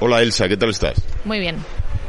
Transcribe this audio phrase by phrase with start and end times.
[0.00, 1.02] Hola Elsa, ¿qué tal estás?
[1.24, 1.56] Muy bien.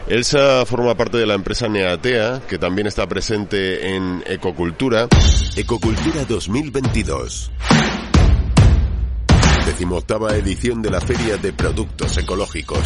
[0.08, 5.08] Elsa forma parte de la empresa Neatea, que también está presente en Ecocultura.
[5.56, 7.52] Ecocultura 2022.
[9.68, 12.80] Decimoctava edición de la Feria de Productos Ecológicos.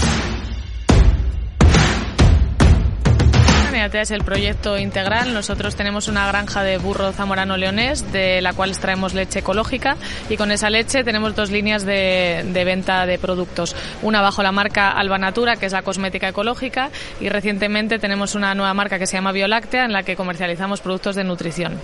[3.74, 5.34] Neatea es el proyecto integral.
[5.34, 9.98] Nosotros tenemos una granja de burro zamorano leonés de la cual extraemos leche ecológica
[10.30, 13.76] y con esa leche tenemos dos líneas de, de venta de productos.
[14.04, 18.54] Una bajo la marca Alba Natura, que es la cosmética ecológica, y recientemente tenemos una
[18.54, 21.80] nueva marca que se llama Bioláctea, en la que comercializamos productos de nutrición.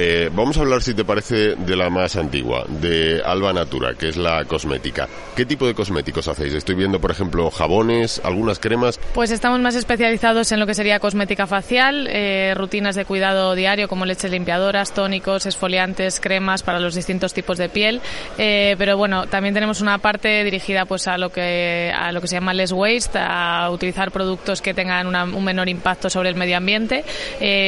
[0.00, 4.08] Eh, vamos a hablar, si te parece, de la más antigua, de Alba Natura, que
[4.08, 5.08] es la cosmética.
[5.34, 6.54] ¿Qué tipo de cosméticos hacéis?
[6.54, 9.00] Estoy viendo, por ejemplo, jabones, algunas cremas.
[9.12, 13.88] Pues estamos más especializados en lo que sería cosmética facial, eh, rutinas de cuidado diario
[13.88, 18.00] como leches limpiadoras, tónicos, esfoliantes, cremas para los distintos tipos de piel.
[18.38, 22.28] Eh, pero bueno, también tenemos una parte dirigida pues a lo que a lo que
[22.28, 26.36] se llama less waste, a utilizar productos que tengan una, un menor impacto sobre el
[26.36, 27.04] medio ambiente.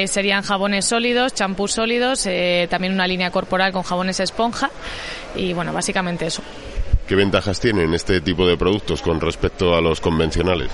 [0.06, 4.70] Serían jabones sólidos, champús sólidos eh, también una línea corporal con jabones esponja
[5.34, 6.42] y bueno, básicamente eso.
[7.06, 10.70] ¿Qué ventajas tienen este tipo de productos con respecto a los convencionales?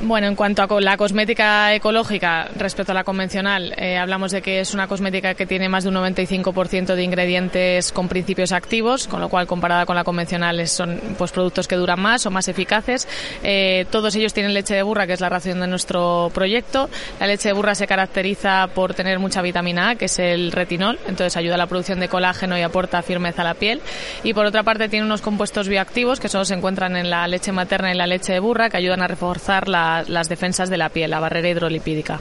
[0.00, 4.60] Bueno, en cuanto a la cosmética ecológica respecto a la convencional, eh, hablamos de que
[4.60, 9.20] es una cosmética que tiene más de un 95% de ingredientes con principios activos, con
[9.20, 13.08] lo cual comparada con la convencional son pues productos que duran más o más eficaces.
[13.42, 16.88] Eh, todos ellos tienen leche de burra, que es la ración de nuestro proyecto.
[17.18, 21.00] La leche de burra se caracteriza por tener mucha vitamina A, que es el retinol,
[21.08, 23.82] entonces ayuda a la producción de colágeno y aporta firmeza a la piel.
[24.22, 27.50] Y por otra parte tiene unos compuestos bioactivos que solo se encuentran en la leche
[27.50, 30.88] materna y la leche de burra, que ayudan a reforzar la las defensas de la
[30.88, 32.20] piel, la barrera hidrolipídica.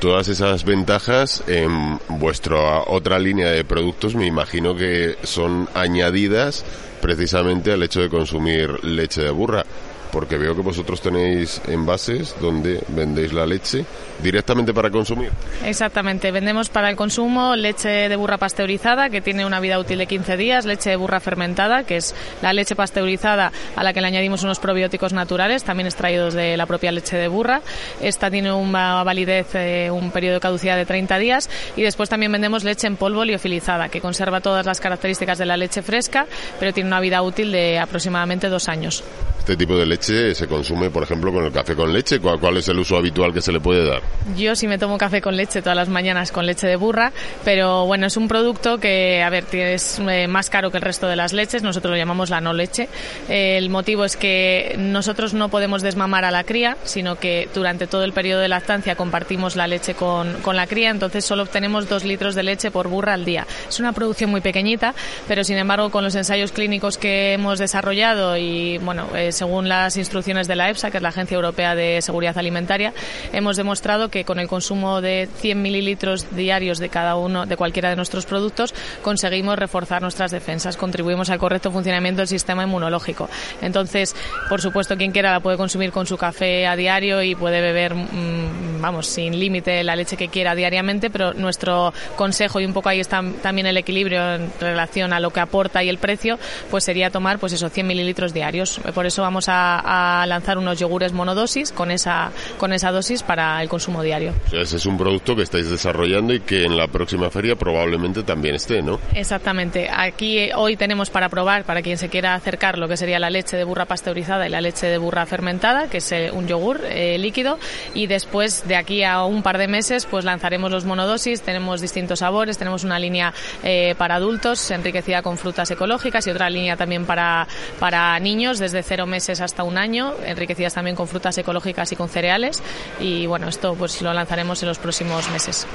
[0.00, 6.64] Todas esas ventajas en vuestra otra línea de productos me imagino que son añadidas
[7.02, 9.64] precisamente al hecho de consumir leche de burra
[10.12, 13.84] porque veo que vosotros tenéis envases donde vendéis la leche
[14.22, 15.30] directamente para consumir.
[15.64, 20.06] Exactamente, vendemos para el consumo leche de burra pasteurizada que tiene una vida útil de
[20.06, 24.06] 15 días, leche de burra fermentada que es la leche pasteurizada a la que le
[24.06, 27.62] añadimos unos probióticos naturales también extraídos de la propia leche de burra.
[28.00, 32.32] Esta tiene una validez, eh, un periodo de caducidad de 30 días y después también
[32.32, 36.26] vendemos leche en polvo liofilizada que conserva todas las características de la leche fresca
[36.58, 39.04] pero tiene una vida útil de aproximadamente dos años.
[39.50, 42.20] Este tipo de leche se consume, por ejemplo, con el café con leche.
[42.20, 44.00] ¿Cuál, es el uso habitual que se le puede dar?
[44.36, 47.12] Yo sí me tomo café con leche todas las mañanas con leche de burra,
[47.44, 51.08] pero bueno, es un producto que, a ver, es eh, más caro que el resto
[51.08, 51.64] de las leches.
[51.64, 52.88] Nosotros lo llamamos la no leche.
[53.28, 58.04] el motivo es que nosotros no podemos desmamar a la cría, sino que durante todo
[58.04, 62.04] el periodo de lactancia compartimos la leche con, con la cría, entonces solo obtenemos dos
[62.04, 63.48] litros de leche por burra al día.
[63.68, 64.94] Es una producción muy pequeñita,
[65.26, 69.96] pero sin embargo, con los ensayos clínicos que hemos desarrollado y, bueno, eh, según las
[69.96, 72.92] instrucciones de la EFSA, que es la Agencia Europea de Seguridad Alimentaria,
[73.32, 77.88] hemos demostrado que con el consumo de 100 mililitros diarios de cada uno, de cualquiera
[77.88, 83.30] de nuestros productos, conseguimos reforzar nuestras defensas, contribuimos al correcto funcionamiento del sistema inmunológico.
[83.62, 84.14] Entonces,
[84.50, 87.94] por supuesto, quien quiera la puede consumir con su café a diario y puede beber,
[87.94, 92.90] mmm, vamos, sin límite la leche que quiera diariamente, pero nuestro consejo, y un poco
[92.90, 96.38] ahí está también el equilibrio en relación a lo que aporta y el precio,
[96.70, 98.78] pues sería tomar, pues eso, 100 mililitros diarios.
[98.94, 103.62] Por eso vamos a, a, lanzar unos yogures monodosis con esa, con esa dosis para
[103.62, 104.32] el consumo diario.
[104.52, 108.54] Ese es un producto que estáis desarrollando y que en la próxima feria probablemente también
[108.54, 108.98] esté, ¿no?
[109.14, 109.88] Exactamente.
[109.90, 113.30] Aquí eh, hoy tenemos para probar, para quien se quiera acercar, lo que sería la
[113.30, 116.80] leche de burra pasteurizada y la leche de burra fermentada, que es eh, un yogur
[116.84, 117.58] eh, líquido.
[117.94, 121.42] Y después, de aquí a un par de meses, pues lanzaremos los monodosis.
[121.42, 122.58] Tenemos distintos sabores.
[122.58, 127.46] Tenemos una línea eh, para adultos enriquecida con frutas ecológicas y otra línea también para,
[127.78, 132.08] para niños desde cero meses hasta un año, enriquecidas también con frutas ecológicas y con
[132.08, 132.62] cereales.
[132.98, 135.66] Y bueno, esto pues lo lanzaremos en los próximos meses.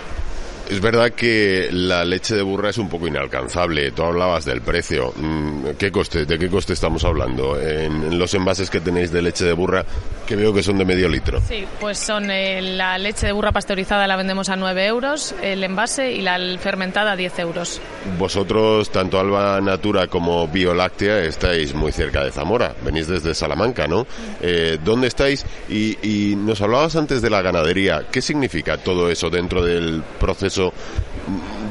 [0.70, 3.92] Es verdad que la leche de burra es un poco inalcanzable.
[3.92, 5.14] Tú hablabas del precio.
[5.16, 6.26] Mm, ¿Qué coste?
[6.26, 7.60] ¿De qué coste estamos hablando?
[7.60, 9.86] En los envases que tenéis de leche de burra,
[10.26, 11.40] que veo que son de medio litro.
[11.48, 15.64] Sí, pues son eh, la leche de burra pasteurizada la vendemos a 9 euros, el
[15.64, 17.80] envase y la fermentada a 10 euros.
[18.18, 22.74] Vosotros, tanto Alba Natura como Bioláctea, estáis muy cerca de Zamora.
[22.84, 24.08] Venís desde Salamanca, ¿no?
[24.42, 25.46] Eh, ¿Dónde estáis?
[25.70, 28.08] Y, y nos hablabas antes de la ganadería.
[28.12, 30.72] ¿Qué significa todo eso dentro del proceso eso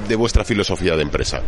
[0.06, 1.42] de vuestra filosofía de empresa?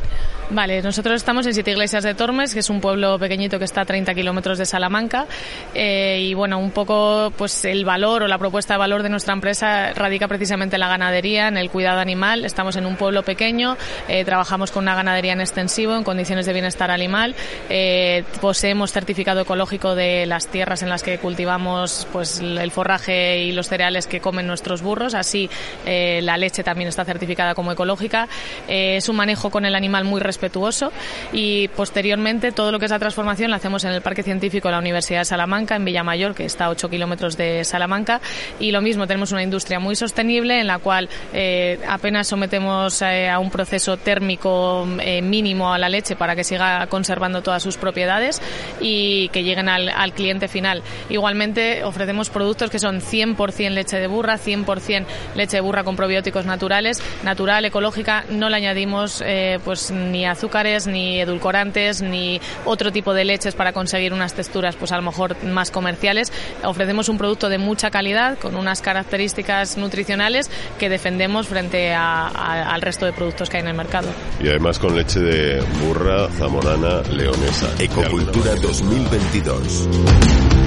[0.49, 3.81] Vale, nosotros estamos en Siete Iglesias de Tormes, que es un pueblo pequeñito que está
[3.81, 5.27] a 30 kilómetros de Salamanca.
[5.75, 9.35] Eh, y bueno, un poco pues el valor o la propuesta de valor de nuestra
[9.35, 12.45] empresa radica precisamente en la ganadería, en el cuidado animal.
[12.45, 13.77] Estamos en un pueblo pequeño,
[14.07, 17.35] eh, trabajamos con una ganadería en extensivo, en condiciones de bienestar animal.
[17.69, 23.51] Eh, poseemos certificado ecológico de las tierras en las que cultivamos pues el forraje y
[23.51, 25.15] los cereales que comen nuestros burros.
[25.15, 25.51] Así
[25.85, 28.29] la leche también está certificada como ecológica.
[28.69, 30.93] Es un manejo con el animal muy respetuoso
[31.33, 34.73] y posteriormente todo lo que es la transformación la hacemos en el Parque Científico de
[34.73, 38.21] la Universidad de Salamanca, en Villamayor, que está a 8 kilómetros de Salamanca.
[38.59, 43.29] Y lo mismo, tenemos una industria muy sostenible en la cual eh, apenas sometemos eh,
[43.29, 47.77] a un proceso térmico eh, mínimo a la leche para que siga conservando todas sus
[47.77, 48.41] propiedades
[48.81, 50.83] y que lleguen al, al cliente final.
[51.09, 55.05] Igualmente ofrecemos productos que son 100% leche de burra, 100%
[55.35, 59.23] leche de burra con probióticos naturales, natural, ecológica, no le añadimos
[59.65, 64.93] pues ni azúcares, ni edulcorantes, ni otro tipo de leches para conseguir unas texturas, pues
[64.93, 66.33] a lo mejor más comerciales.
[66.63, 73.07] Ofrecemos un producto de mucha calidad, con unas características nutricionales que defendemos frente al resto
[73.07, 74.09] de productos que hay en el mercado.
[74.43, 77.69] Y además con leche de burra zamorana leonesa.
[77.79, 80.66] Ecocultura 2022.